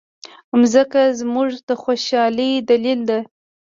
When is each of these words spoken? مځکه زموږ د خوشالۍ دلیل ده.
مځکه 0.59 1.01
زموږ 1.19 1.49
د 1.67 1.69
خوشالۍ 1.81 2.51
دلیل 2.69 2.99
ده. 3.09 3.19